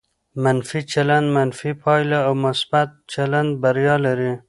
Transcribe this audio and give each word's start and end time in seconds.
منفي 0.43 0.79
چلند 0.93 1.27
منفي 1.37 1.71
پایله 1.83 2.19
او 2.27 2.33
مثبت 2.45 2.89
چلند 3.13 3.51
بریا 3.61 3.95
لري. 4.05 4.31